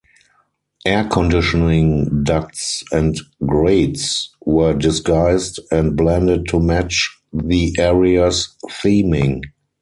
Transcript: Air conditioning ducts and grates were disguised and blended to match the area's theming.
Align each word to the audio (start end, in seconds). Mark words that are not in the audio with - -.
Air 0.83 1.03
conditioning 1.07 2.23
ducts 2.23 2.83
and 2.91 3.15
grates 3.45 4.31
were 4.43 4.73
disguised 4.73 5.59
and 5.69 5.95
blended 5.95 6.47
to 6.47 6.59
match 6.59 7.19
the 7.31 7.75
area's 7.77 8.49
theming. 8.65 9.41